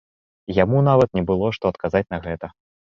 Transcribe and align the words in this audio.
Яму 0.63 0.77
нават 0.89 1.09
не 1.21 1.25
было 1.31 1.55
што 1.59 1.65
адказаць 1.75 2.07
на 2.17 2.25
гэта. 2.27 2.55